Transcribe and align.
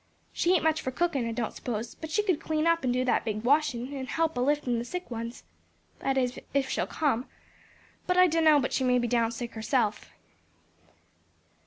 "She 0.33 0.55
ain't 0.55 0.63
much 0.63 0.81
for 0.81 0.89
cookin' 0.89 1.27
I 1.27 1.31
don't 1.31 1.53
suppose, 1.53 1.93
but 1.93 2.09
she 2.09 2.23
could 2.23 2.41
clean 2.41 2.65
up 2.65 2.83
and 2.83 2.91
do 2.91 3.05
that 3.05 3.23
big 3.23 3.43
washin', 3.43 3.93
and 3.93 4.07
help 4.09 4.35
a 4.35 4.39
liftin' 4.41 4.79
the 4.79 4.83
sick 4.83 5.11
ones. 5.11 5.43
That 5.99 6.17
is 6.17 6.39
if 6.55 6.67
she'll 6.67 6.87
come; 6.87 7.27
but 8.07 8.17
I 8.17 8.25
dunno 8.25 8.59
but 8.59 8.73
she 8.73 8.83
may 8.83 8.97
be 8.97 9.07
down 9.07 9.31
sick 9.31 9.53
herself." 9.53 10.09